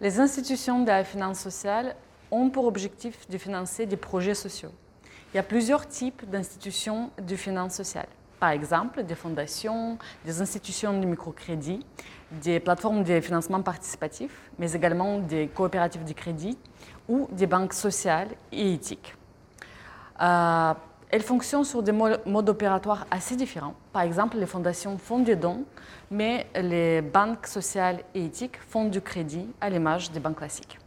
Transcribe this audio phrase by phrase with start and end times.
[0.00, 1.94] Les institutions de la finance sociale
[2.30, 4.72] ont pour objectif de financer des projets sociaux.
[5.32, 8.06] Il y a plusieurs types d'institutions de finance sociale.
[8.38, 11.84] Par exemple, des fondations, des institutions de microcrédit,
[12.32, 16.56] des plateformes de financement participatif, mais également des coopératives de crédit
[17.06, 19.14] ou des banques sociales et éthiques.
[20.22, 20.72] Euh,
[21.10, 23.74] elles fonctionnent sur des modes opératoires assez différents.
[23.92, 25.64] Par exemple, les fondations font des dons,
[26.10, 30.78] mais les banques sociales et éthiques font du crédit à l'image des banques classiques.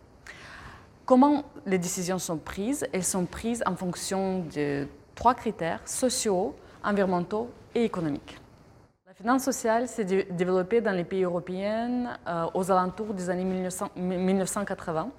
[1.06, 2.88] Comment les décisions sont prises?
[2.94, 8.38] Elles sont prises en fonction de trois critères sociaux, environnementaux et économiques.
[9.06, 15.12] La finance sociale s'est développée dans les pays européens euh, aux alentours des années 1980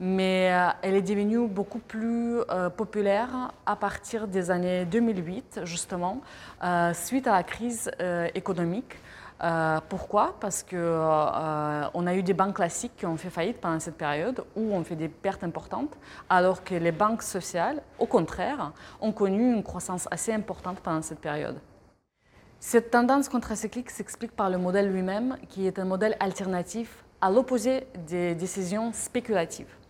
[0.00, 6.20] mais euh, elle est devenue beaucoup plus euh, populaire à partir des années 2008, justement,
[6.62, 7.90] euh, suite à la crise
[8.34, 8.98] économique.
[9.88, 10.36] pourquoi?
[10.40, 10.76] Parce qu'on
[12.06, 14.96] a eu des banques classiques qui ont fait faillite pendant cette période, ou ont fait
[14.96, 15.94] des pertes importantes,
[16.30, 21.20] alors que les banques sociales, au contraire, ont connu une croissance assez importante pendant cette
[21.20, 21.58] période.
[22.58, 27.86] Cette tendance contracyclique s'explique par le modèle lui-même, qui est un modèle alternatif à l'opposé
[28.06, 29.83] des décisions spéculatives.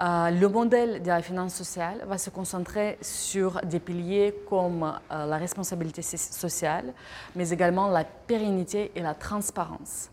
[0.00, 5.26] Euh, le modèle de la finance sociale va se concentrer sur des piliers comme euh,
[5.26, 6.94] la responsabilité sociale,
[7.36, 10.08] mais également la pérennité et la transparence.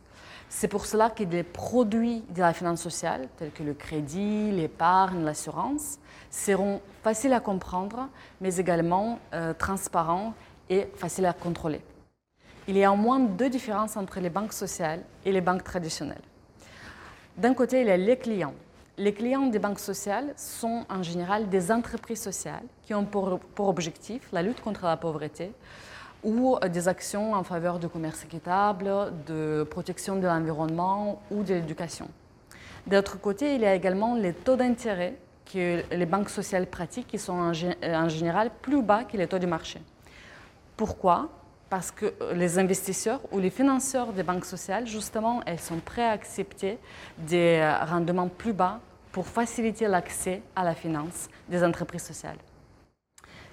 [0.49, 5.23] C'est pour cela que les produits de la finance sociale, tels que le crédit, l'épargne,
[5.23, 8.09] l'assurance, seront faciles à comprendre,
[8.41, 10.33] mais également euh, transparents
[10.69, 11.81] et faciles à contrôler.
[12.67, 16.21] Il y a au moins deux différences entre les banques sociales et les banques traditionnelles.
[17.37, 18.53] D'un côté, il y a les clients
[18.99, 24.27] les clients des banques sociales sont en général des entreprises sociales qui ont pour, objectif
[24.33, 25.53] la lutte contre la pauvreté
[26.21, 28.91] ou des actions en faveur du commerce équitable,
[29.25, 32.09] de protection de l'environnement ou de l'éducation.
[32.87, 35.15] D'autre côté, il y a également les taux d'intérêt
[35.45, 39.39] que les banques sociales pratiquent qui sont en, en général plus bas que les taux
[39.39, 39.79] du marché.
[40.75, 41.29] Pourquoi?
[41.69, 46.11] Parce que les investisseurs ou les financeurs des banques sociales, justement, elles sont prêts à
[46.11, 46.77] accepter
[47.17, 52.37] des rendements plus bas pour faciliter l'accès à la finance des entreprises sociales.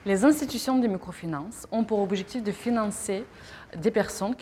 [0.07, 3.25] Les institutions de microfinance ont pour objectif de financer
[3.77, 4.37] des personnes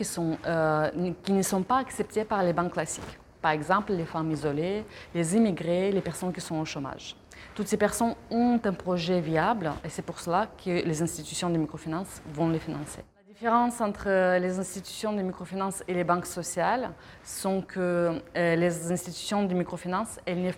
[0.46, 3.18] euh, qui ne sont pas acceptées par les banques classiques.
[3.40, 7.16] Par exemple, les femmes isolées, les immigrés, les personnes qui sont au chômage.
[7.54, 11.56] Toutes ces personnes ont un projet viable et c'est pour cela que les institutions de
[11.56, 13.02] microfinance vont les financer.
[13.16, 16.90] La différence entre les institutions de microfinance et les banques sociales
[17.22, 20.54] sont que euh, les institutions de microfinance, elles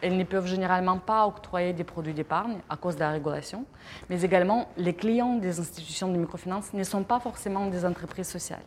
[0.00, 3.64] elles ne peuvent généralement pas octroyer des produits d'épargne à cause de la régulation,
[4.08, 8.62] mais également les clients des institutions de microfinance ne sont pas forcément des entreprises sociales.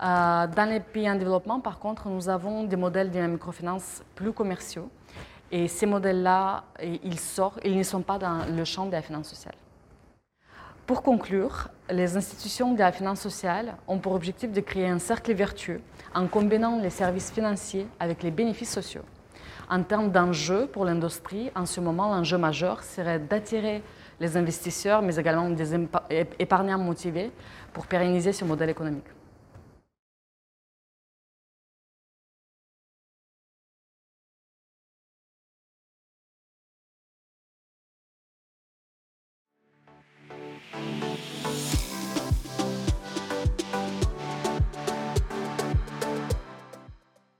[0.00, 4.32] Euh, dans les pays en développement, par contre, nous avons des modèles de microfinance plus
[4.32, 4.88] commerciaux
[5.50, 9.28] et ces modèles-là, ils, sortent, ils ne sont pas dans le champ de la finance
[9.28, 9.54] sociale.
[10.86, 15.34] Pour conclure, les institutions de la finance sociale ont pour objectif de créer un cercle
[15.34, 15.82] vertueux
[16.14, 19.04] en combinant les services financiers avec les bénéfices sociaux.
[19.68, 23.82] En termes d'enjeux pour l'industrie, en ce moment, l'enjeu majeur serait d'attirer
[24.20, 25.74] les investisseurs, mais également des
[26.38, 27.30] épargnants motivés
[27.72, 29.04] pour pérenniser ce modèle économique.